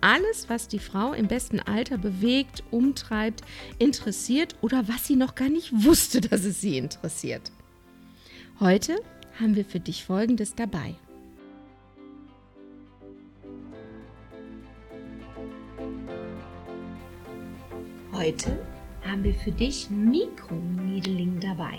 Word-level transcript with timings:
alles, 0.00 0.48
was 0.48 0.68
die 0.68 0.78
Frau 0.78 1.12
im 1.12 1.28
besten 1.28 1.60
Alter 1.60 1.98
bewegt, 1.98 2.62
umtreibt, 2.70 3.42
interessiert 3.78 4.56
oder 4.60 4.88
was 4.88 5.06
sie 5.06 5.16
noch 5.16 5.34
gar 5.34 5.48
nicht 5.48 5.72
wusste, 5.84 6.20
dass 6.20 6.44
es 6.44 6.60
sie 6.60 6.78
interessiert. 6.78 7.50
Heute 8.60 8.96
haben 9.40 9.54
wir 9.56 9.64
für 9.64 9.80
dich 9.80 10.04
Folgendes 10.04 10.54
dabei. 10.54 10.94
Heute 18.12 18.58
haben 19.06 19.22
wir 19.22 19.34
für 19.34 19.52
dich 19.52 19.90
Mikroneedling 19.90 21.38
dabei. 21.38 21.78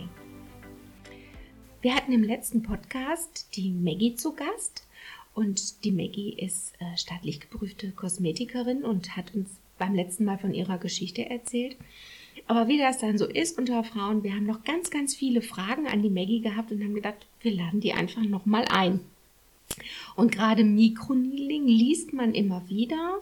Wir 1.82 1.96
hatten 1.96 2.12
im 2.12 2.24
letzten 2.24 2.64
Podcast 2.64 3.56
die 3.56 3.72
Maggie 3.72 4.16
zu 4.16 4.34
Gast 4.34 4.88
und 5.34 5.84
die 5.84 5.92
Maggie 5.92 6.34
ist 6.34 6.74
äh, 6.80 6.98
staatlich 6.98 7.40
geprüfte 7.40 7.92
Kosmetikerin 7.92 8.84
und 8.84 9.16
hat 9.16 9.34
uns 9.34 9.50
beim 9.78 9.96
letzten 9.96 10.26
Mal 10.26 10.38
von 10.38 10.54
ihrer 10.54 10.78
Geschichte 10.78 11.30
erzählt. 11.30 11.78
Aber 12.48 12.68
wie 12.68 12.78
das 12.78 12.98
dann 12.98 13.18
so 13.18 13.26
ist 13.26 13.58
unter 13.58 13.84
Frauen, 13.84 14.24
wir 14.24 14.34
haben 14.34 14.46
noch 14.46 14.64
ganz, 14.64 14.90
ganz 14.90 15.16
viele 15.16 15.42
Fragen 15.42 15.88
an 15.88 16.02
die 16.02 16.10
Maggie 16.10 16.42
gehabt 16.42 16.72
und 16.72 16.84
haben 16.84 16.96
gedacht, 16.96 17.28
wir 17.42 17.54
laden 17.54 17.80
die 17.80 17.94
einfach 17.94 18.24
nochmal 18.24 18.66
ein. 18.66 19.02
Und 20.16 20.32
gerade 20.32 20.64
Mikroneedling 20.64 21.68
liest 21.68 22.12
man 22.14 22.34
immer 22.34 22.68
wieder, 22.68 23.20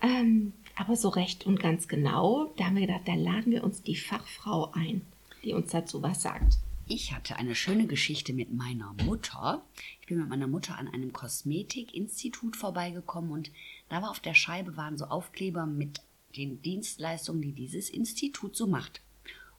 ähm, 0.00 0.52
aber 0.76 0.96
so 0.96 1.08
recht 1.08 1.44
und 1.44 1.60
ganz 1.60 1.88
genau, 1.88 2.52
da 2.56 2.66
haben 2.66 2.76
wir 2.76 2.86
gedacht, 2.86 3.06
da 3.06 3.14
laden 3.14 3.52
wir 3.52 3.64
uns 3.64 3.82
die 3.82 3.96
Fachfrau 3.96 4.70
ein, 4.72 5.02
die 5.44 5.52
uns 5.52 5.72
dazu 5.72 6.02
was 6.02 6.22
sagt. 6.22 6.58
Ich 6.94 7.14
hatte 7.14 7.36
eine 7.36 7.54
schöne 7.54 7.86
Geschichte 7.86 8.34
mit 8.34 8.52
meiner 8.52 8.92
Mutter. 9.04 9.64
Ich 10.02 10.08
bin 10.08 10.18
mit 10.18 10.28
meiner 10.28 10.46
Mutter 10.46 10.76
an 10.76 10.88
einem 10.88 11.14
Kosmetikinstitut 11.14 12.54
vorbeigekommen 12.54 13.30
und 13.30 13.50
da 13.88 14.02
war 14.02 14.10
auf 14.10 14.20
der 14.20 14.34
Scheibe 14.34 14.76
waren 14.76 14.98
so 14.98 15.06
Aufkleber 15.06 15.64
mit 15.64 16.02
den 16.36 16.60
Dienstleistungen, 16.60 17.40
die 17.40 17.52
dieses 17.52 17.88
Institut 17.88 18.54
so 18.56 18.66
macht. 18.66 19.00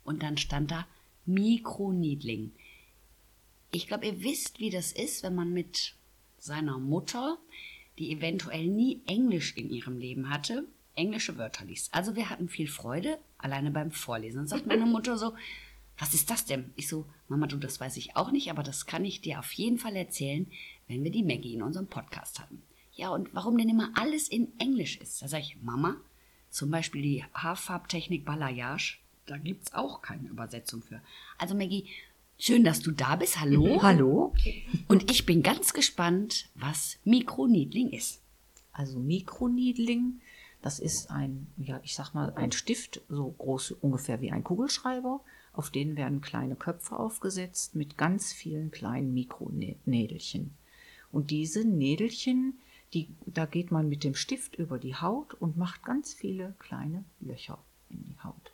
Und 0.04 0.22
dann 0.22 0.38
stand 0.38 0.70
da 0.70 0.86
Mikroniedling. 1.26 2.52
Ich 3.72 3.88
glaube, 3.88 4.06
ihr 4.06 4.22
wisst, 4.22 4.60
wie 4.60 4.70
das 4.70 4.92
ist, 4.92 5.24
wenn 5.24 5.34
man 5.34 5.54
mit 5.54 5.96
seiner 6.38 6.78
Mutter, 6.78 7.40
die 7.98 8.12
eventuell 8.12 8.68
nie 8.68 9.02
Englisch 9.08 9.58
in 9.58 9.72
ihrem 9.72 9.98
Leben 9.98 10.30
hatte, 10.30 10.68
englische 10.94 11.40
Wörter 11.40 11.66
liest. 11.66 11.96
Also 11.96 12.16
wir 12.16 12.30
hatten 12.30 12.48
viel 12.48 12.68
Freude 12.68 13.18
alleine 13.40 13.72
beim 13.72 13.90
Vorlesen. 13.90 14.38
Dann 14.38 14.48
sagt 14.48 14.68
meine 14.68 14.86
Mutter 14.86 15.18
so, 15.18 15.34
was 16.04 16.14
ist 16.14 16.30
das 16.30 16.44
denn? 16.44 16.74
Ich 16.76 16.90
so, 16.90 17.06
Mama, 17.30 17.48
du, 17.48 17.56
das 17.56 17.80
weiß 17.80 17.96
ich 17.96 18.18
auch 18.18 18.30
nicht, 18.30 18.52
aber 18.52 18.62
das 18.62 18.86
kann 18.86 19.06
ich 19.06 19.22
dir 19.22 19.40
auf 19.40 19.54
jeden 19.54 19.78
Fall 19.78 19.96
erzählen, 19.96 20.52
wenn 20.90 21.02
wir 21.06 21.12
die 21.12 21.24
Maggie 21.24 21.54
in 21.54 21.62
unserem 21.62 21.88
Podcast 21.88 22.42
haben. 22.42 22.62
Ja, 22.92 23.08
und 23.08 23.34
warum 23.34 23.58
denn 23.58 23.70
immer 23.70 23.90
alles 23.96 24.28
in 24.28 24.52
Englisch 24.60 24.98
ist? 24.98 25.22
Da 25.22 25.30
sage 25.30 25.44
ich, 25.44 25.62
Mama, 25.62 25.96
zum 26.50 26.70
Beispiel 26.72 27.02
die 27.02 27.24
Haarfarbtechnik 27.34 28.26
Balayage, 28.26 28.98
da 29.28 29.38
gibt 29.38 29.68
es 29.68 29.74
auch 29.74 30.02
keine 30.02 30.28
Übersetzung 30.28 30.82
für. 30.82 31.02
Also 31.38 31.56
Maggie, 31.56 31.86
schön, 32.38 32.66
dass 32.66 32.82
du 32.82 32.92
da 32.92 33.16
bist. 33.16 33.40
Hallo. 33.40 33.82
Hallo. 33.82 34.34
Und 34.90 35.10
ich 35.10 35.26
bin 35.26 35.42
ganz 35.42 35.72
gespannt, 35.72 36.50
was 36.54 36.98
Mikroniedling 37.06 37.92
ist. 37.92 38.22
Also 38.74 39.00
Mikroniedling, 39.00 40.20
das 40.62 40.80
ist 40.80 41.10
ein, 41.10 41.48
ja, 41.56 41.80
ich 41.82 41.96
sag 41.96 42.14
mal, 42.14 42.34
ein 42.34 42.52
Stift, 42.52 43.00
so 43.08 43.32
groß 43.32 43.72
ungefähr 43.80 44.20
wie 44.20 44.34
ein 44.34 44.44
Kugelschreiber, 44.44 45.22
auf 45.54 45.70
denen 45.70 45.96
werden 45.96 46.22
kleine 46.22 46.56
Köpfe 46.56 46.98
aufgesetzt 46.98 47.76
mit 47.76 47.98
ganz 47.98 48.34
vielen 48.34 48.72
kleinen 48.72 49.14
Mikronädelchen. 49.14 50.56
Und 51.12 51.30
diese 51.30 51.64
Nädelchen, 51.64 52.60
die, 52.94 53.08
da 53.26 53.46
geht 53.46 53.72
man 53.72 53.88
mit 53.88 54.04
dem 54.04 54.16
Stift 54.16 54.56
über 54.56 54.80
die 54.80 54.96
Haut 54.96 55.36
und 55.36 55.58
macht 55.58 55.84
ganz 55.84 56.14
viele 56.14 56.56
kleine 56.60 57.04
Löcher 57.20 57.60
in 57.90 58.04
die 58.04 58.20
Haut. 58.24 58.52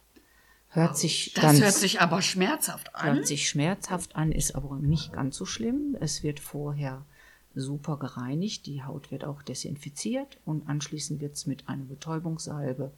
Hört 0.71 0.97
sich 0.97 1.33
das 1.33 1.41
ganz, 1.41 1.61
hört 1.61 1.73
sich 1.73 2.01
aber 2.01 2.21
schmerzhaft 2.21 2.93
an. 2.95 3.16
Hört 3.16 3.27
sich 3.27 3.49
schmerzhaft 3.49 4.16
an, 4.16 4.31
ist 4.31 4.55
aber 4.55 4.75
nicht 4.75 5.13
ganz 5.13 5.35
so 5.35 5.45
schlimm. 5.45 5.97
Es 5.99 6.21
wird 6.21 6.39
vorher 6.39 7.05
super 7.55 7.97
gereinigt, 7.97 8.67
die 8.67 8.83
Haut 8.83 9.09
wird 9.09 9.23
auch 9.23 9.41
desinfiziert 9.41 10.37
und 10.45 10.67
anschließend 10.69 11.21
wird 11.21 11.33
es 11.33 11.47
mit 11.47 11.67
einer 11.67 11.85
Betäubungssalbe 11.85 12.91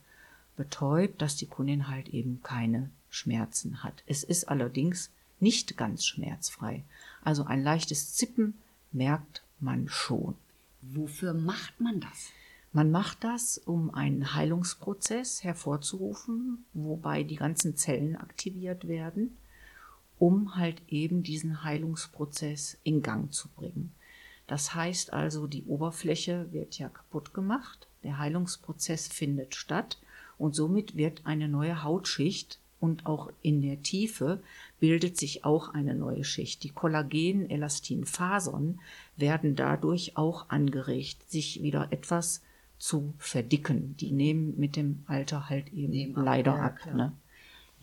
betäubt, 0.57 1.21
dass 1.21 1.37
die 1.37 1.45
Kundin 1.45 1.87
halt 1.87 2.09
eben 2.09 2.41
keine 2.43 2.89
Schmerzen 3.11 3.83
hat. 3.83 4.03
Es 4.07 4.23
ist 4.23 4.49
allerdings 4.49 5.11
nicht 5.39 5.77
ganz 5.77 6.05
schmerzfrei. 6.05 6.83
Also 7.21 7.43
ein 7.43 7.61
leichtes 7.63 8.15
Zippen 8.15 8.55
merkt 8.91 9.43
man 9.59 9.87
schon. 9.87 10.35
Wofür 10.81 11.33
macht 11.33 11.79
man 11.79 11.99
das? 11.99 12.31
Man 12.73 12.89
macht 12.89 13.23
das, 13.23 13.57
um 13.57 13.93
einen 13.93 14.33
Heilungsprozess 14.33 15.43
hervorzurufen, 15.43 16.65
wobei 16.73 17.23
die 17.23 17.35
ganzen 17.35 17.75
Zellen 17.75 18.15
aktiviert 18.15 18.87
werden, 18.87 19.37
um 20.17 20.55
halt 20.55 20.81
eben 20.87 21.21
diesen 21.21 21.63
Heilungsprozess 21.63 22.77
in 22.83 23.01
Gang 23.01 23.33
zu 23.33 23.49
bringen. 23.49 23.93
Das 24.47 24.73
heißt 24.73 25.11
also, 25.11 25.47
die 25.47 25.65
Oberfläche 25.65 26.47
wird 26.51 26.77
ja 26.77 26.87
kaputt 26.87 27.33
gemacht, 27.33 27.87
der 28.03 28.19
Heilungsprozess 28.19 29.07
findet 29.07 29.55
statt 29.55 29.99
und 30.37 30.55
somit 30.55 30.95
wird 30.95 31.25
eine 31.25 31.49
neue 31.49 31.83
Hautschicht 31.83 32.60
und 32.81 33.05
auch 33.05 33.31
in 33.41 33.61
der 33.61 33.81
Tiefe 33.81 34.41
bildet 34.79 35.17
sich 35.17 35.45
auch 35.45 35.73
eine 35.73 35.95
neue 35.95 36.23
Schicht. 36.23 36.63
Die 36.63 36.69
Kollagen-Elastin-Fasern 36.69 38.79
werden 39.15 39.55
dadurch 39.55 40.17
auch 40.17 40.49
angeregt, 40.49 41.29
sich 41.29 41.61
wieder 41.61 41.91
etwas 41.91 42.41
zu 42.79 43.13
verdicken. 43.19 43.95
Die 43.97 44.11
nehmen 44.11 44.55
mit 44.57 44.75
dem 44.75 45.03
Alter 45.05 45.49
halt 45.49 45.71
eben 45.71 45.91
nehmen 45.91 46.15
leider 46.15 46.55
ab. 46.55 46.79
ab 46.83 46.95
ne? 46.95 47.13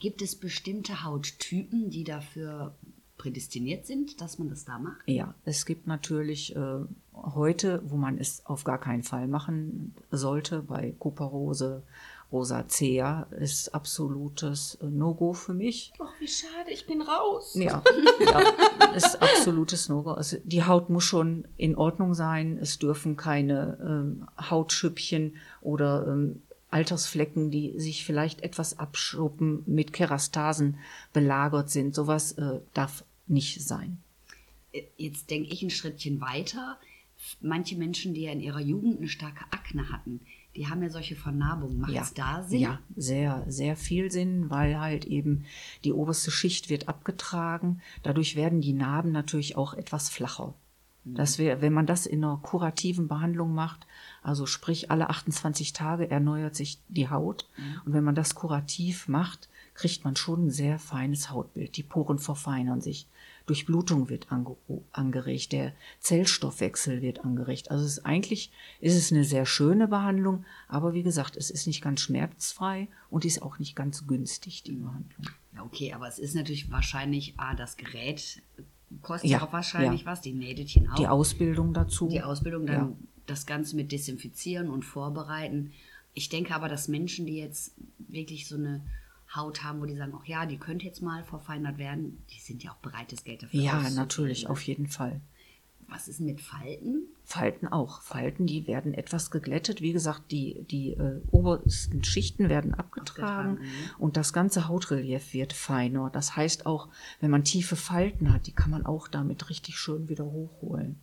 Gibt 0.00 0.20
es 0.20 0.34
bestimmte 0.34 1.04
Hauttypen, 1.04 1.90
die 1.90 2.04
dafür 2.04 2.74
prädestiniert 3.16 3.86
sind, 3.86 4.20
dass 4.20 4.38
man 4.38 4.48
das 4.48 4.64
da 4.64 4.78
macht? 4.78 5.00
Ja, 5.06 5.34
es 5.44 5.66
gibt 5.66 5.86
natürlich 5.86 6.54
äh, 6.56 6.80
heute, 7.14 7.82
wo 7.84 7.96
man 7.96 8.18
es 8.18 8.44
auf 8.46 8.64
gar 8.64 8.78
keinen 8.78 9.02
Fall 9.02 9.28
machen 9.28 9.94
sollte, 10.10 10.62
bei 10.62 10.94
Kuperose, 10.98 11.82
Rosacea 12.30 13.26
ist 13.40 13.74
absolutes 13.74 14.76
No-Go 14.82 15.32
für 15.32 15.54
mich. 15.54 15.92
Ach, 15.98 16.12
wie 16.20 16.28
schade, 16.28 16.70
ich 16.70 16.86
bin 16.86 17.00
raus. 17.00 17.54
Ja, 17.54 17.82
ja 18.20 18.90
ist 18.94 19.20
absolutes 19.22 19.88
No-Go. 19.88 20.12
Also 20.12 20.36
die 20.44 20.64
Haut 20.64 20.90
muss 20.90 21.04
schon 21.04 21.46
in 21.56 21.74
Ordnung 21.74 22.14
sein. 22.14 22.58
Es 22.60 22.78
dürfen 22.78 23.16
keine 23.16 23.78
ähm, 23.80 24.28
Hautschüppchen 24.38 25.36
oder 25.62 26.06
ähm, 26.06 26.42
Altersflecken, 26.70 27.50
die 27.50 27.78
sich 27.78 28.04
vielleicht 28.04 28.42
etwas 28.42 28.78
abschuppen, 28.78 29.62
mit 29.66 29.94
Kerastasen 29.94 30.78
belagert 31.14 31.70
sind. 31.70 31.94
Sowas 31.94 32.32
äh, 32.32 32.60
darf 32.74 33.04
nicht 33.26 33.62
sein. 33.62 33.98
Äh, 34.72 34.82
jetzt 34.98 35.30
denke 35.30 35.50
ich 35.50 35.62
ein 35.62 35.70
Schrittchen 35.70 36.20
weiter. 36.20 36.78
Manche 37.40 37.76
Menschen, 37.76 38.12
die 38.12 38.22
ja 38.22 38.32
in 38.32 38.40
ihrer 38.40 38.60
Jugend 38.60 38.98
eine 38.98 39.08
starke 39.08 39.44
Akne 39.50 39.90
hatten, 39.90 40.20
die 40.58 40.66
haben 40.66 40.82
ja 40.82 40.90
solche 40.90 41.14
Vernarbungen. 41.14 41.78
Macht 41.78 41.90
es 41.90 41.94
ja, 41.94 42.04
da 42.16 42.42
Sinn? 42.42 42.60
Ja, 42.60 42.80
sehr, 42.96 43.44
sehr 43.46 43.76
viel 43.76 44.10
Sinn, 44.10 44.50
weil 44.50 44.80
halt 44.80 45.04
eben 45.04 45.44
die 45.84 45.92
oberste 45.92 46.32
Schicht 46.32 46.68
wird 46.68 46.88
abgetragen. 46.88 47.80
Dadurch 48.02 48.34
werden 48.34 48.60
die 48.60 48.72
Narben 48.72 49.12
natürlich 49.12 49.56
auch 49.56 49.74
etwas 49.74 50.08
flacher. 50.08 50.54
Mhm. 51.04 51.14
Das 51.14 51.38
wär, 51.38 51.62
wenn 51.62 51.72
man 51.72 51.86
das 51.86 52.06
in 52.06 52.24
einer 52.24 52.38
kurativen 52.42 53.06
Behandlung 53.06 53.54
macht, 53.54 53.86
also 54.20 54.46
sprich 54.46 54.90
alle 54.90 55.10
28 55.10 55.72
Tage 55.72 56.10
erneuert 56.10 56.56
sich 56.56 56.80
die 56.88 57.08
Haut. 57.08 57.48
Mhm. 57.56 57.80
Und 57.84 57.92
wenn 57.92 58.04
man 58.04 58.16
das 58.16 58.34
kurativ 58.34 59.06
macht, 59.06 59.48
kriegt 59.74 60.04
man 60.04 60.16
schon 60.16 60.46
ein 60.46 60.50
sehr 60.50 60.80
feines 60.80 61.30
Hautbild. 61.30 61.76
Die 61.76 61.84
Poren 61.84 62.18
verfeinern 62.18 62.80
sich. 62.80 63.06
Durchblutung 63.48 64.08
wird 64.08 64.30
ange 64.30 64.56
angeregt, 64.92 65.52
der 65.52 65.72
Zellstoffwechsel 66.00 67.02
wird 67.02 67.24
angeregt. 67.24 67.70
Also 67.70 67.84
es 67.84 67.98
ist, 67.98 68.06
eigentlich 68.06 68.52
ist 68.80 68.94
es 68.94 69.10
eine 69.10 69.24
sehr 69.24 69.46
schöne 69.46 69.88
Behandlung, 69.88 70.44
aber 70.68 70.94
wie 70.94 71.02
gesagt, 71.02 71.36
es 71.36 71.50
ist 71.50 71.66
nicht 71.66 71.82
ganz 71.82 72.00
schmerzfrei 72.00 72.88
und 73.10 73.24
ist 73.24 73.42
auch 73.42 73.58
nicht 73.58 73.74
ganz 73.74 74.06
günstig, 74.06 74.62
die 74.62 74.72
Behandlung. 74.72 75.26
Ja, 75.54 75.62
okay, 75.62 75.92
aber 75.92 76.06
es 76.08 76.18
ist 76.18 76.34
natürlich 76.34 76.70
wahrscheinlich, 76.70 77.34
ah, 77.38 77.54
das 77.54 77.76
Gerät 77.76 78.42
kostet 79.02 79.30
ja, 79.30 79.42
auch 79.42 79.52
wahrscheinlich 79.52 80.02
ja. 80.02 80.06
was, 80.06 80.20
die 80.20 80.32
Nädelchen 80.32 80.88
auch. 80.90 80.96
Die 80.96 81.08
Ausbildung 81.08 81.72
dazu. 81.72 82.08
Die 82.08 82.22
Ausbildung 82.22 82.66
dann 82.66 82.96
das 83.26 83.46
Ganze 83.46 83.76
mit 83.76 83.92
Desinfizieren 83.92 84.70
und 84.70 84.84
Vorbereiten. 84.84 85.72
Ich 86.14 86.28
denke 86.28 86.54
aber, 86.54 86.68
dass 86.68 86.88
Menschen, 86.88 87.26
die 87.26 87.36
jetzt 87.36 87.74
wirklich 87.98 88.48
so 88.48 88.56
eine 88.56 88.82
Haut 89.34 89.62
haben, 89.62 89.80
wo 89.80 89.86
die 89.86 89.96
sagen, 89.96 90.14
ach 90.18 90.26
ja, 90.26 90.46
die 90.46 90.58
könnte 90.58 90.86
jetzt 90.86 91.02
mal 91.02 91.22
verfeinert 91.24 91.78
werden, 91.78 92.22
die 92.30 92.40
sind 92.40 92.62
ja 92.62 92.72
auch 92.72 92.76
bereit, 92.76 93.12
das 93.12 93.24
Geld 93.24 93.42
dafür 93.42 93.60
Ja, 93.60 93.90
natürlich, 93.90 94.48
auf 94.48 94.62
jeden 94.62 94.86
Fall. 94.86 95.20
Was 95.90 96.06
ist 96.06 96.20
mit 96.20 96.42
Falten? 96.42 97.06
Falten 97.24 97.66
auch. 97.66 98.02
Falten, 98.02 98.46
die 98.46 98.66
werden 98.66 98.92
etwas 98.92 99.30
geglättet. 99.30 99.80
Wie 99.80 99.94
gesagt, 99.94 100.30
die, 100.30 100.62
die 100.70 100.90
äh, 100.92 101.22
obersten 101.30 102.04
Schichten 102.04 102.50
werden 102.50 102.74
abgetragen 102.74 103.56
Abgetragen, 103.56 103.58
und 103.98 104.18
das 104.18 104.34
ganze 104.34 104.68
Hautrelief 104.68 105.32
wird 105.32 105.54
feiner. 105.54 106.10
Das 106.10 106.36
heißt 106.36 106.66
auch, 106.66 106.88
wenn 107.20 107.30
man 107.30 107.42
tiefe 107.42 107.74
Falten 107.76 108.34
hat, 108.34 108.46
die 108.46 108.52
kann 108.52 108.70
man 108.70 108.84
auch 108.84 109.08
damit 109.08 109.48
richtig 109.48 109.78
schön 109.78 110.10
wieder 110.10 110.26
hochholen. 110.26 111.00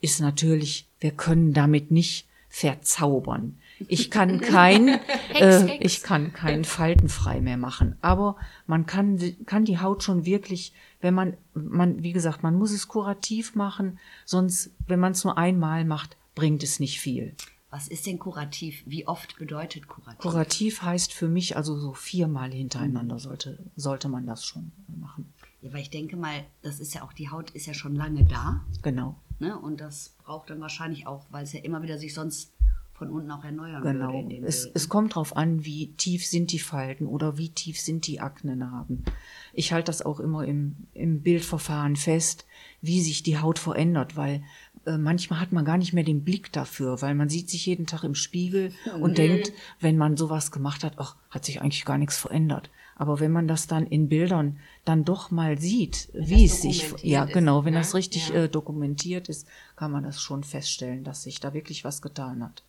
Ist 0.00 0.20
natürlich, 0.20 0.86
wir 1.00 1.10
können 1.10 1.52
damit 1.52 1.90
nicht 1.90 2.28
verzaubern. 2.48 3.58
Ich 3.86 4.10
kann 4.10 4.40
kein, 4.40 4.88
äh, 5.34 5.60
Hex. 5.60 5.84
ich 5.84 6.02
kann 6.02 6.32
keinen 6.32 6.64
faltenfrei 6.64 7.40
mehr 7.40 7.56
machen. 7.56 7.96
Aber 8.00 8.36
man 8.66 8.86
kann, 8.86 9.20
kann 9.46 9.64
die 9.64 9.78
Haut 9.78 10.02
schon 10.02 10.24
wirklich, 10.24 10.72
wenn 11.00 11.14
man, 11.14 11.36
man, 11.54 12.02
wie 12.02 12.12
gesagt, 12.12 12.42
man 12.42 12.56
muss 12.56 12.72
es 12.72 12.88
kurativ 12.88 13.54
machen, 13.54 13.98
sonst, 14.24 14.70
wenn 14.86 15.00
man 15.00 15.12
es 15.12 15.24
nur 15.24 15.38
einmal 15.38 15.84
macht, 15.84 16.16
bringt 16.34 16.62
es 16.62 16.80
nicht 16.80 17.00
viel. 17.00 17.34
Was 17.70 17.86
ist 17.88 18.06
denn 18.06 18.18
kurativ? 18.18 18.82
Wie 18.86 19.06
oft 19.06 19.36
bedeutet 19.38 19.88
kurativ? 19.88 20.18
Kurativ 20.18 20.82
heißt 20.82 21.12
für 21.12 21.28
mich 21.28 21.56
also 21.56 21.76
so 21.76 21.92
viermal 21.92 22.50
hintereinander 22.50 23.18
sollte, 23.18 23.58
sollte 23.76 24.08
man 24.08 24.24
das 24.24 24.44
schon 24.44 24.72
machen. 24.86 25.30
Ja, 25.60 25.72
weil 25.72 25.82
ich 25.82 25.90
denke 25.90 26.16
mal, 26.16 26.44
das 26.62 26.80
ist 26.80 26.94
ja 26.94 27.02
auch, 27.02 27.12
die 27.12 27.28
Haut 27.28 27.50
ist 27.50 27.66
ja 27.66 27.74
schon 27.74 27.94
lange 27.94 28.24
da. 28.24 28.64
Genau. 28.82 29.16
Ne? 29.38 29.58
Und 29.58 29.80
das 29.80 30.14
braucht 30.24 30.48
dann 30.48 30.60
wahrscheinlich 30.60 31.06
auch, 31.06 31.26
weil 31.30 31.44
es 31.44 31.52
ja 31.52 31.60
immer 31.60 31.82
wieder 31.82 31.98
sich 31.98 32.14
sonst 32.14 32.52
von 32.98 33.10
unten 33.10 33.30
auch 33.30 33.44
erneuern 33.44 33.82
Genau. 33.82 34.12
würde. 34.12 34.28
dem 34.28 34.44
Es, 34.44 34.68
es 34.74 34.88
kommt 34.88 35.14
drauf 35.14 35.36
an, 35.36 35.64
wie 35.64 35.92
tief 35.92 36.26
sind 36.26 36.52
die 36.52 36.58
Falten 36.58 37.06
oder 37.06 37.38
wie 37.38 37.48
tief 37.50 37.80
sind 37.80 38.06
die 38.06 38.20
Aknenarben. 38.20 39.04
Ich 39.52 39.72
halte 39.72 39.86
das 39.86 40.02
auch 40.02 40.20
immer 40.20 40.44
im, 40.44 40.76
im 40.94 41.22
Bildverfahren 41.22 41.96
fest, 41.96 42.46
wie 42.82 43.00
sich 43.00 43.22
die 43.22 43.38
Haut 43.38 43.58
verändert, 43.58 44.16
weil 44.16 44.42
äh, 44.84 44.98
manchmal 44.98 45.40
hat 45.40 45.52
man 45.52 45.64
gar 45.64 45.78
nicht 45.78 45.92
mehr 45.92 46.04
den 46.04 46.24
Blick 46.24 46.52
dafür, 46.52 47.00
weil 47.00 47.14
man 47.14 47.28
sieht 47.28 47.48
sich 47.50 47.66
jeden 47.66 47.86
Tag 47.86 48.02
im 48.04 48.14
Spiegel 48.14 48.72
und 49.00 49.16
denkt, 49.18 49.52
wenn 49.80 49.96
man 49.96 50.16
sowas 50.16 50.50
gemacht 50.50 50.82
hat, 50.84 50.94
ach, 50.96 51.16
hat 51.30 51.44
sich 51.44 51.60
eigentlich 51.62 51.84
gar 51.84 51.98
nichts 51.98 52.16
verändert. 52.18 52.70
Aber 52.96 53.20
wenn 53.20 53.30
man 53.30 53.46
das 53.46 53.68
dann 53.68 53.86
in 53.86 54.08
Bildern 54.08 54.58
dann 54.84 55.04
doch 55.04 55.30
mal 55.30 55.56
sieht, 55.60 56.08
wie 56.14 56.42
das 56.48 56.56
es 56.56 56.62
sich, 56.62 56.94
ja 57.04 57.24
ist, 57.24 57.32
genau, 57.32 57.64
wenn 57.64 57.74
ne? 57.74 57.78
das 57.78 57.94
richtig 57.94 58.30
Ja. 58.30 58.42
äh, 58.44 58.48
dokumentiert 58.48 59.28
ist, 59.28 59.46
kann 59.76 59.92
man 59.92 60.02
das 60.02 60.20
schon 60.20 60.42
feststellen, 60.42 61.04
dass 61.04 61.22
sich 61.22 61.38
da 61.38 61.54
wirklich 61.54 61.84
was 61.84 62.02
getan 62.02 62.42
hat. 62.42 62.64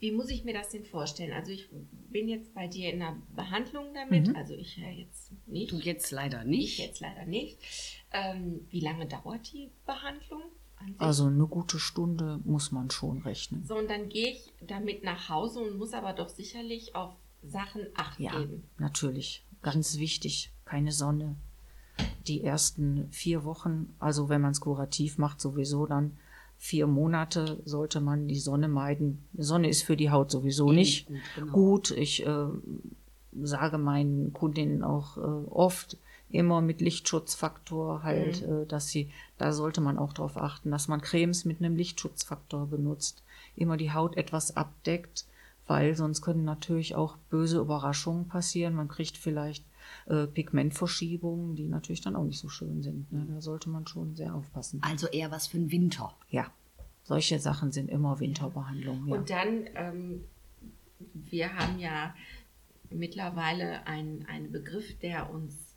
Wie 0.00 0.12
muss 0.12 0.30
ich 0.30 0.44
mir 0.44 0.54
das 0.54 0.68
denn 0.70 0.84
vorstellen? 0.84 1.32
Also 1.32 1.50
ich 1.50 1.68
bin 2.10 2.28
jetzt 2.28 2.54
bei 2.54 2.68
dir 2.68 2.92
in 2.92 3.02
einer 3.02 3.16
Behandlung 3.34 3.86
damit, 3.94 4.28
Mhm. 4.28 4.36
also 4.36 4.54
ich 4.54 4.76
ja 4.76 4.88
jetzt 4.88 5.32
nicht. 5.46 5.72
Du 5.72 5.78
jetzt 5.78 6.10
leider 6.12 6.42
Ich 6.42 6.48
nicht. 6.48 6.78
jetzt 6.78 7.00
leider 7.00 7.26
nicht. 7.26 7.58
Ähm, 8.12 8.60
wie 8.70 8.80
lange 8.80 9.06
dauert 9.06 9.52
die 9.52 9.70
Behandlung? 9.86 10.42
Also 10.98 11.26
eine 11.26 11.46
gute 11.48 11.80
Stunde 11.80 12.40
muss 12.44 12.70
man 12.70 12.90
schon 12.90 13.18
rechnen. 13.22 13.64
so, 13.66 13.76
und 13.76 13.90
dann 13.90 14.08
gehe 14.08 14.28
ich 14.28 14.52
damit 14.60 15.02
nach 15.02 15.28
Hause 15.28 15.60
und 15.60 15.76
muss 15.76 15.92
aber 15.92 16.12
doch 16.12 16.28
sicherlich 16.28 16.94
auf 16.94 17.14
Sachen 17.42 17.82
Acht 17.96 18.20
Ja, 18.20 18.38
geben. 18.38 18.62
natürlich. 18.78 19.44
Ganz 19.62 19.98
wichtig. 19.98 20.52
Keine 20.64 20.92
Sonne. 20.92 21.34
Die 22.28 22.44
ersten 22.44 23.10
vier 23.10 23.42
Wochen, 23.44 23.94
also 23.98 24.28
wenn 24.28 24.40
man 24.40 24.52
es 24.52 24.60
kurativ 24.60 25.18
macht, 25.18 25.40
sowieso 25.40 25.86
dann 25.86 26.16
vier 26.58 26.86
Monate 26.86 27.62
sollte 27.64 28.00
man 28.00 28.28
die 28.28 28.38
Sonne 28.38 28.68
meiden. 28.68 29.26
Sonne 29.36 29.68
ist 29.68 29.82
für 29.82 29.96
die 29.96 30.10
Haut 30.10 30.30
sowieso 30.30 30.72
nicht 30.72 31.06
gut, 31.06 31.16
genau. 31.36 31.52
gut. 31.52 31.90
Ich 31.92 32.26
äh, 32.26 32.46
sage 33.40 33.78
meinen 33.78 34.32
Kundinnen 34.32 34.82
auch 34.82 35.16
äh, 35.16 35.20
oft 35.20 35.96
immer 36.30 36.60
mit 36.60 36.80
Lichtschutzfaktor 36.80 38.02
halt, 38.02 38.42
äh, 38.42 38.66
dass 38.66 38.88
sie, 38.88 39.10
da 39.38 39.52
sollte 39.52 39.80
man 39.80 39.98
auch 39.98 40.12
darauf 40.12 40.36
achten, 40.36 40.70
dass 40.70 40.88
man 40.88 41.00
Cremes 41.00 41.44
mit 41.44 41.60
einem 41.60 41.76
Lichtschutzfaktor 41.76 42.66
benutzt, 42.66 43.22
immer 43.56 43.76
die 43.76 43.92
Haut 43.92 44.16
etwas 44.16 44.56
abdeckt, 44.56 45.26
weil 45.66 45.94
sonst 45.94 46.22
können 46.22 46.44
natürlich 46.44 46.96
auch 46.96 47.16
böse 47.30 47.58
Überraschungen 47.58 48.26
passieren. 48.26 48.74
Man 48.74 48.88
kriegt 48.88 49.16
vielleicht 49.16 49.64
äh, 50.06 50.26
Pigmentverschiebungen, 50.26 51.56
die 51.56 51.68
natürlich 51.68 52.00
dann 52.00 52.16
auch 52.16 52.24
nicht 52.24 52.38
so 52.38 52.48
schön 52.48 52.82
sind. 52.82 53.12
Ne? 53.12 53.26
Da 53.28 53.40
sollte 53.40 53.70
man 53.70 53.86
schon 53.86 54.14
sehr 54.16 54.34
aufpassen. 54.34 54.80
Also 54.82 55.06
eher 55.08 55.30
was 55.30 55.46
für 55.46 55.58
den 55.58 55.70
Winter. 55.70 56.14
Ja, 56.30 56.50
solche 57.02 57.38
Sachen 57.38 57.72
sind 57.72 57.88
immer 57.90 58.20
Winterbehandlungen. 58.20 59.08
Ja. 59.08 59.14
Und 59.14 59.30
dann, 59.30 59.68
ähm, 59.74 60.24
wir 61.14 61.54
haben 61.54 61.78
ja 61.78 62.14
mittlerweile 62.90 63.86
einen, 63.86 64.26
einen 64.26 64.52
Begriff, 64.52 64.98
der 64.98 65.30
uns 65.30 65.67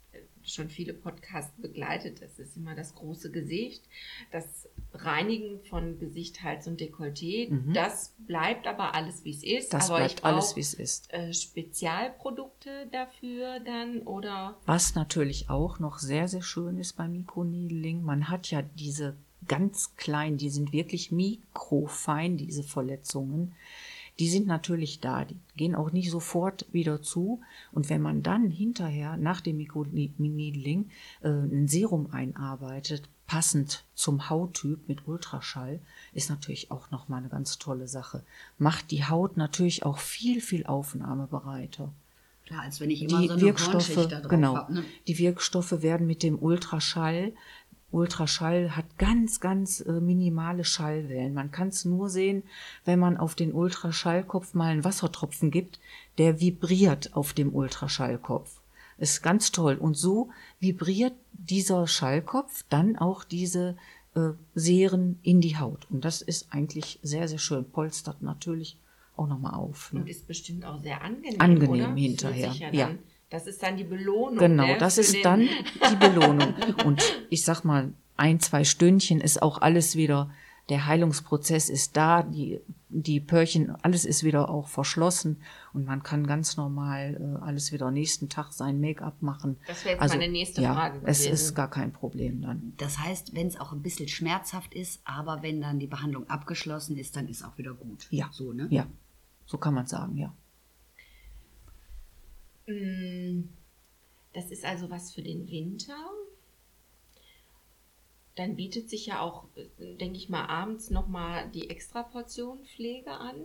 schon 0.44 0.70
viele 0.70 0.94
Podcasts 0.94 1.54
begleitet. 1.62 2.22
Das 2.22 2.40
ist 2.40 2.58
immer 2.58 2.76
das 2.76 2.96
große 2.96 3.32
Gesicht, 3.32 3.84
das 4.32 4.68
Reinigen 4.94 5.62
von 5.64 6.00
Gesicht, 6.00 6.44
Hals 6.44 6.68
und 6.68 6.80
Dekolleté. 6.82 7.50
Das 7.74 8.14
bleibt 8.20 8.68
aber 8.68 8.96
alles, 8.96 9.24
wie 9.24 9.32
es 9.32 9.44
ist. 9.44 9.72
Mhm. 9.72 9.78
Das 9.78 9.90
aber 9.90 10.00
bleibt 10.00 10.24
alles, 10.24 10.56
wie 10.56 10.62
es 10.62 10.74
ist. 10.74 11.14
Äh, 11.14 11.34
Spezialprodukte 11.34 12.88
dafür 12.92 13.60
dann 13.60 14.02
oder 14.02 14.58
Was 14.66 14.96
natürlich 14.96 15.50
auch 15.50 15.80
noch 15.80 16.00
sehr, 16.00 16.28
sehr 16.28 16.42
schön 16.42 16.78
ist 16.78 16.94
beim 16.94 17.14
Mikroneedling, 17.14 18.02
man 18.02 18.30
hat 18.30 18.52
ja 18.52 18.62
diese 18.62 19.16
ganz 19.48 19.96
kleinen, 19.96 20.38
die 20.38 20.50
sind 20.50 20.72
wirklich 20.72 21.12
mikrofein, 21.12 22.38
diese 22.38 22.64
Verletzungen. 22.64 23.54
Die 24.19 24.30
sind 24.30 24.48
natürlich 24.48 25.00
da, 25.00 25.25
die 25.25 25.38
gehen 25.56 25.75
auch 25.75 25.92
nicht 25.92 26.12
sofort 26.12 26.66
wieder 26.72 27.02
zu. 27.02 27.42
Und 27.72 27.90
wenn 27.90 28.02
man 28.02 28.24
dann 28.24 28.50
hinterher 28.50 29.18
nach 29.18 29.42
dem 29.42 29.58
Mikroneedling 29.58 30.90
äh, 31.22 31.30
ein 31.30 31.68
Serum 31.68 32.12
einarbeitet, 32.12 33.10
passend 33.25 33.86
zum 33.96 34.30
Hauttyp 34.30 34.88
mit 34.90 35.08
Ultraschall, 35.08 35.80
ist 36.13 36.30
natürlich 36.30 36.69
auch 36.69 36.92
nochmal 36.92 37.19
eine 37.19 37.30
ganz 37.30 37.58
tolle 37.58 37.88
Sache. 37.88 38.24
Macht 38.58 38.92
die 38.92 39.06
Haut 39.06 39.38
natürlich 39.38 39.86
auch 39.86 40.00
viel, 40.00 40.42
viel 40.42 40.66
aufnahmebereiter. 40.66 41.94
Klar, 42.46 42.64
als 42.64 42.81
wenn 42.81 42.90
ich 42.90 43.04
immer 43.04 43.21
Die 43.21 43.28
so 43.28 43.33
eine 43.33 43.42
Wirkstoffe, 43.42 43.94
drauf 43.95 44.28
genau, 44.28 44.56
hab, 44.56 44.69
ne? 44.69 44.83
die 45.07 45.18
Wirkstoffe 45.18 45.81
werden 45.81 46.06
mit 46.06 46.21
dem 46.24 46.38
Ultraschall. 46.38 47.31
Ultraschall 47.92 48.76
hat 48.76 48.98
ganz, 48.98 49.40
ganz 49.40 49.81
äh, 49.81 49.92
minimale 49.92 50.64
Schallwellen. 50.64 51.33
Man 51.33 51.52
kann 51.52 51.69
es 51.69 51.86
nur 51.86 52.10
sehen, 52.10 52.44
wenn 52.86 53.00
man 53.00 53.18
auf 53.18 53.36
den 53.36 53.54
Ultraschallkopf 53.54 54.54
mal 54.54 54.71
einen 54.71 54.83
Wassertropfen 54.83 55.52
gibt, 55.52 55.80
der 56.18 56.40
vibriert 56.40 57.16
auf 57.16 57.33
dem 57.33 57.54
Ultraschallkopf. 57.54 58.62
Ist 58.98 59.24
ganz 59.24 59.52
toll. 59.52 59.76
Und 59.76 59.98
so 59.98 60.30
vibriert 60.60 61.14
dieser 61.33 61.88
Schallkopf 61.88 62.64
dann 62.69 62.98
auch 62.98 63.24
diese 63.24 63.76
äh, 64.16 64.31
Seren 64.54 65.19
in 65.24 65.42
die 65.42 65.57
Haut. 65.57 65.88
Und 65.90 66.06
das 66.06 66.21
ist 66.21 66.54
eigentlich 66.54 67.00
sehr, 67.02 67.28
sehr 67.28 67.40
schön. 67.40 67.69
Polstert 67.69 68.21
natürlich 68.21 68.78
auch 69.16 69.28
nochmal 69.28 69.54
auf. 69.54 69.92
Ne? 69.94 70.02
und 70.02 70.07
ist 70.07 70.28
bestimmt 70.28 70.66
auch 70.66 70.81
sehr 70.81 71.02
angenehm. 71.02 71.42
Angenehm 71.42 71.69
oder? 71.69 71.94
Hinterher, 71.95 72.52
sich 72.52 72.62
ja. 72.71 72.92
Das 73.31 73.47
ist 73.47 73.64
dann 73.64 73.78
die 73.78 73.85
Belohnung. 73.85 74.38
Genau, 74.38 74.68
ne, 74.68 74.78
das 74.78 74.97
ist 74.97 75.16
dann 75.23 75.40
die 75.90 75.95
Belohnung. 75.95 76.54
Und 76.85 77.02
ich 77.30 77.44
sag 77.44 77.64
mal, 77.64 77.94
ein, 78.18 78.40
zwei 78.40 78.64
Stündchen 78.66 79.21
ist 79.21 79.42
auch 79.42 79.61
alles 79.61 79.95
wieder, 79.95 80.30
der 80.69 80.85
Heilungsprozess 80.85 81.69
ist 81.69 81.97
da, 81.97 82.23
die, 82.23 82.59
die 82.90 83.19
Pörchen, 83.19 83.76
alles 83.83 84.06
ist 84.06 84.23
wieder 84.23 84.50
auch 84.50 84.68
verschlossen 84.68 85.42
und 85.73 85.85
man 85.85 86.04
kann 86.04 86.28
ganz 86.28 86.56
normal 86.56 87.40
äh, 87.40 87.44
alles 87.44 87.71
wieder 87.71 87.90
nächsten 87.90 88.30
Tag 88.30 88.52
sein 88.52 88.80
Make-up 88.80 89.21
machen. 89.21 89.57
Das 89.66 89.83
wäre 89.85 90.00
jetzt 90.00 90.14
meine 90.14 90.31
nächste 90.31 90.61
ja, 90.61 90.73
Frage 90.73 91.00
Es 91.04 91.19
gewesen. 91.19 91.33
ist 91.33 91.56
gar 91.56 91.69
kein 91.69 91.94
Problem 91.94 92.42
dann. 92.42 92.73
Das 92.78 93.00
heißt, 93.00 93.33
wenn 93.33 93.47
es 93.47 93.59
auch 93.59 93.71
ein 93.71 93.81
bisschen 93.81 94.07
schmerzhaft 94.07 94.73
ist, 94.73 95.02
aber 95.04 95.42
wenn 95.42 95.61
dann 95.61 95.80
die 95.80 95.88
Behandlung 95.88 96.30
abgeschlossen 96.30 96.97
ist, 96.97 97.16
dann 97.16 97.28
ist 97.28 97.44
auch 97.44 97.57
wieder 97.57 97.73
gut. 97.73 98.07
Ja. 98.09 98.30
So, 98.31 98.54
ne? 98.54 98.68
Ja, 98.69 98.88
so 99.45 99.57
kann 99.57 99.73
man 99.73 99.88
sagen, 99.88 100.18
ja. 100.18 100.33
Mm, 102.68 103.44
Das 104.33 104.49
ist 104.51 104.63
also 104.63 104.89
was 104.89 105.11
für 105.13 105.21
den 105.21 105.49
Winter. 105.49 105.95
Dann 108.35 108.56
bietet 108.56 108.89
sich 108.89 109.06
ja 109.07 109.19
auch, 109.19 109.45
äh, 109.56 109.95
denke 109.95 110.18
ich 110.18 110.30
mal, 110.30 110.45
abends 110.45 110.89
nochmal 110.89 111.49
die 111.49 111.69
Extraportion 111.69 112.63
Pflege 112.65 113.11
an. 113.11 113.35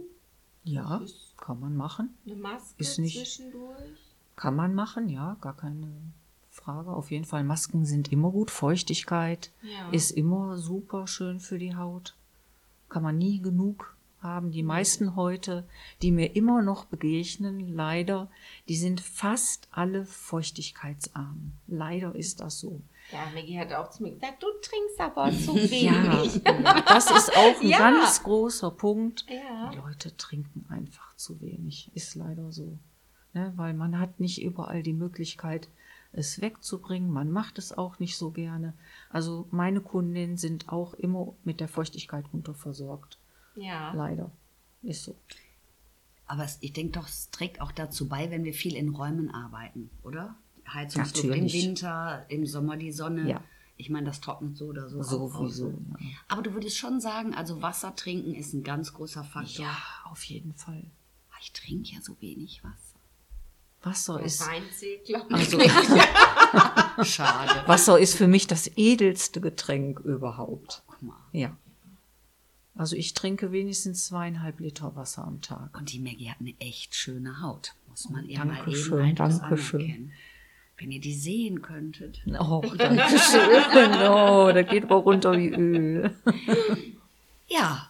Ja, 0.64 1.00
kann 1.36 1.60
man 1.60 1.76
machen. 1.76 2.16
eine 2.24 2.36
Maske 2.36 2.74
Ist 2.82 2.98
nicht- 2.98 3.16
zwischendurch. 3.18 3.78
Kann 4.36 4.54
man 4.54 4.74
machen, 4.74 5.08
ja, 5.08 5.36
gar 5.40 5.56
keine 5.56 5.88
Frage. 6.50 6.90
Auf 6.90 7.10
jeden 7.10 7.24
Fall, 7.24 7.42
Masken 7.44 7.84
sind 7.84 8.12
immer 8.12 8.30
gut. 8.30 8.50
Feuchtigkeit 8.50 9.50
Ja. 9.62 9.90
ist 9.90 10.10
immer 10.12 10.56
super 10.56 11.06
schön 11.06 11.40
für 11.40 11.58
die 11.58 11.74
Haut. 11.74 12.14
Kann 12.88 13.02
man 13.02 13.18
nie 13.18 13.40
genug 13.40 13.95
haben. 14.26 14.50
Die 14.50 14.62
meisten 14.62 15.16
heute, 15.16 15.64
die 16.02 16.12
mir 16.12 16.36
immer 16.36 16.60
noch 16.62 16.84
begegnen, 16.84 17.74
leider, 17.74 18.28
die 18.68 18.76
sind 18.76 19.00
fast 19.00 19.68
alle 19.70 20.04
feuchtigkeitsarm. 20.04 21.52
Leider 21.66 22.14
ist 22.14 22.40
das 22.40 22.60
so. 22.60 22.80
Ja, 23.12 23.20
Maggie 23.34 23.58
hat 23.58 23.72
auch 23.72 23.90
zu 23.90 24.02
mir 24.02 24.12
gesagt, 24.12 24.42
du 24.42 24.46
trinkst 24.62 25.00
aber 25.00 25.30
zu 25.30 25.54
wenig. 25.54 26.42
Ja, 26.44 26.80
das 26.82 27.10
ist 27.10 27.36
auch 27.36 27.60
ein 27.62 27.68
Ja. 27.68 27.78
ganz 27.78 28.22
großer 28.22 28.70
Punkt. 28.72 29.24
Ja. 29.28 29.70
Die 29.70 29.76
Leute 29.78 30.16
trinken 30.16 30.66
einfach 30.68 31.14
zu 31.16 31.40
wenig. 31.40 31.90
Ist 31.94 32.16
leider 32.16 32.50
so. 32.50 32.78
Ne? 33.32 33.52
Weil 33.56 33.74
man 33.74 33.98
hat 34.00 34.18
nicht 34.18 34.42
überall 34.42 34.82
die 34.82 34.92
Möglichkeit, 34.92 35.68
es 36.12 36.40
wegzubringen. 36.40 37.10
Man 37.10 37.30
macht 37.30 37.58
es 37.58 37.76
auch 37.76 37.98
nicht 38.00 38.16
so 38.16 38.30
gerne. 38.30 38.72
Also 39.10 39.46
meine 39.50 39.80
Kundinnen 39.80 40.36
sind 40.36 40.68
auch 40.70 40.94
immer 40.94 41.34
mit 41.44 41.60
der 41.60 41.68
Feuchtigkeit 41.68 42.24
unterversorgt. 42.32 43.18
Ja. 43.56 43.92
Leider. 43.94 44.30
Ist 44.82 45.04
so. 45.04 45.16
Aber 46.26 46.46
ich 46.60 46.72
denke 46.72 46.92
doch, 46.98 47.06
es 47.08 47.30
trägt 47.30 47.60
auch 47.60 47.72
dazu 47.72 48.08
bei, 48.08 48.30
wenn 48.30 48.44
wir 48.44 48.52
viel 48.54 48.74
in 48.74 48.90
Räumen 48.90 49.30
arbeiten, 49.30 49.90
oder? 50.02 50.36
Heizungsluft 50.72 51.24
im. 51.24 51.52
Winter, 51.52 52.26
im 52.28 52.46
Sommer 52.46 52.76
die 52.76 52.90
Sonne. 52.92 53.28
Ja. 53.28 53.40
Ich 53.76 53.90
meine, 53.90 54.06
das 54.06 54.20
trocknet 54.20 54.56
so 54.56 54.66
oder 54.66 54.88
so. 54.88 55.02
Sowieso. 55.02 55.68
Ja. 56.00 56.06
Aber 56.28 56.42
du 56.42 56.54
würdest 56.54 56.78
schon 56.78 57.00
sagen, 57.00 57.34
also 57.34 57.62
Wasser 57.62 57.94
trinken 57.94 58.34
ist 58.34 58.54
ein 58.54 58.64
ganz 58.64 58.92
großer 58.94 59.22
Faktor. 59.22 59.64
ja, 59.66 59.76
auf 60.10 60.24
jeden 60.24 60.54
Fall. 60.54 60.82
Ah, 61.30 61.36
Ich 61.42 61.52
trinke 61.52 61.90
ja 61.94 62.00
so 62.00 62.16
wenig 62.20 62.62
Wasser. 62.64 62.96
Wasser 63.82 64.20
ist, 64.20 64.40
Weinsee, 64.44 64.98
glaube 65.04 65.32
also, 65.32 65.60
Schade. 67.04 67.68
Wasser 67.68 67.98
ist 68.00 68.16
für 68.16 68.26
mich 68.26 68.46
das 68.48 68.68
edelste 68.76 69.40
Getränk 69.40 70.00
überhaupt. 70.00 70.82
Guck 70.88 71.02
mal. 71.02 71.16
Ja. 71.32 71.56
Also 72.76 72.96
ich 72.96 73.14
trinke 73.14 73.52
wenigstens 73.52 74.06
zweieinhalb 74.06 74.60
Liter 74.60 74.94
Wasser 74.96 75.24
am 75.24 75.40
Tag. 75.40 75.76
Und 75.78 75.92
die 75.92 75.98
Maggie 75.98 76.30
hat 76.30 76.40
eine 76.40 76.54
echt 76.58 76.94
schöne 76.94 77.40
Haut. 77.40 77.74
Muss 77.88 78.08
man 78.10 78.28
ihr 78.28 78.38
mal 78.44 78.58
eben 78.68 78.94
einfach 79.00 79.40
Dankeschön. 79.40 79.80
anerkennen. 79.80 80.12
Wenn 80.78 80.90
ihr 80.90 81.00
die 81.00 81.14
sehen 81.14 81.62
könntet. 81.62 82.20
Oh, 82.38 82.62
danke 82.76 83.18
schön. 83.18 83.92
Oh, 84.08 84.52
da 84.52 84.62
geht 84.62 84.84
aber 84.84 84.96
runter 84.96 85.32
wie 85.32 85.48
Öl. 85.48 86.14
Ja, 87.48 87.88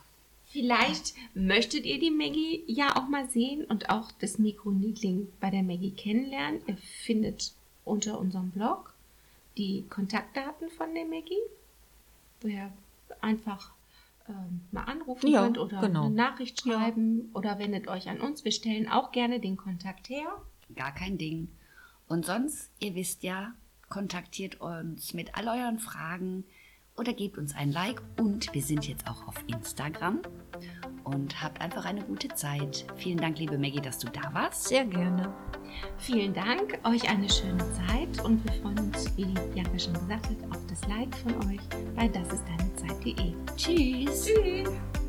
Vielleicht 0.57 1.12
möchtet 1.35 1.85
ihr 1.85 1.99
die 1.99 2.11
Maggie 2.11 2.64
ja 2.66 2.97
auch 2.97 3.09
mal 3.09 3.28
sehen 3.28 3.64
und 3.66 3.90
auch 3.90 4.11
das 4.21 4.38
Mikroneedling 4.38 5.28
bei 5.38 5.50
der 5.50 5.62
Maggie 5.62 5.90
kennenlernen. 5.90 6.62
Ihr 6.66 6.78
findet 6.78 7.52
unter 7.85 8.19
unserem 8.19 8.52
Blog 8.52 8.95
die 9.59 9.85
Kontaktdaten 9.90 10.71
von 10.71 10.95
der 10.95 11.05
Maggie, 11.05 11.35
wo 12.40 12.49
ihr 12.49 12.73
einfach 13.21 13.73
ähm, 14.28 14.62
mal 14.71 14.85
anrufen 14.85 15.28
Ja, 15.28 15.42
könnt 15.45 15.59
oder 15.59 15.80
genau. 15.80 16.06
eine 16.06 16.14
Nachricht 16.14 16.61
schreiben 16.61 17.30
oder 17.35 17.59
wendet 17.59 17.88
euch 17.88 18.09
an 18.09 18.21
uns. 18.21 18.45
Wir 18.45 18.52
stellen 18.52 18.88
auch 18.88 19.12
gerne 19.12 19.40
den 19.40 19.56
Kontakt 19.56 20.09
her. 20.09 20.28
gar 20.75 20.92
kein 20.95 21.18
Ding. 21.18 21.49
Und 22.09 22.25
sonst, 22.25 22.71
ihr 22.78 22.95
wisst 22.95 23.23
ja, 23.23 23.54
kontaktiert 23.88 24.61
uns 24.61 25.14
mit 25.14 25.35
all 25.37 25.49
euren 25.49 25.78
Fragen 25.78 26.45
oder 26.97 27.12
gebt 27.12 27.38
uns 27.38 27.55
ein 27.55 27.73
Like. 27.73 28.03
Und 28.19 28.53
wir 28.55 28.62
sind 28.62 28.88
jetzt 28.88 29.07
auch 29.07 29.26
auf 29.29 29.37
Instagram. 29.47 30.21
Und 31.05 31.41
habt 31.43 31.61
einfach 31.61 31.85
eine 31.85 32.03
gute 32.03 32.29
Zeit. 32.29 32.85
Vielen 32.97 33.19
Dank, 33.19 33.38
liebe 33.38 33.59
Maggie, 33.59 33.81
dass 33.81 33.99
du 33.99 34.09
da 34.09 34.33
warst. 34.33 34.65
Sehr 34.65 34.85
gerne. 34.85 35.33
Vielen 35.99 36.35
Dank, 36.35 36.79
euch 36.85 37.09
eine 37.09 37.29
schöne 37.29 37.65
Zeit 37.73 38.25
und 38.25 38.43
wir 38.45 38.53
freuen 38.62 38.79
uns, 38.79 39.17
wie 39.17 39.26
Bianca 39.53 39.79
schon 39.79 39.93
gesagt 39.93 40.26
hat, 40.26 40.50
auf 40.50 40.67
das 40.69 40.81
Like 40.88 41.15
von 41.17 41.35
euch 41.50 41.61
bei 41.95 42.09
das 42.09 42.33
ist 42.33 42.45
deine 42.49 42.75
Zeit.de. 42.76 43.35
Tschüss. 43.57 44.25
Tschüss! 44.25 45.06